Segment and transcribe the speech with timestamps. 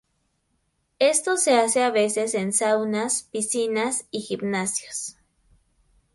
[0.97, 5.17] Esto se hace a veces en saunas, piscinas y gimnasios.